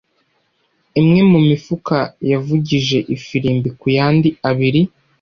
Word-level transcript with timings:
Imwe 0.99 1.21
mu 1.31 1.39
mifuka 1.49 1.97
yavugije 2.31 2.97
ifirimbi 3.15 3.69
ku 3.79 3.85
yandi 3.97 4.29
abiri. 4.49 4.81